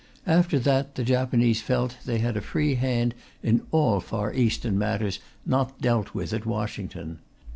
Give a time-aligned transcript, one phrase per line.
[0.25, 3.13] After that, the Japanese felt that they had a free hand
[3.43, 7.19] in all Far Eastern matters not dealt with at Washington.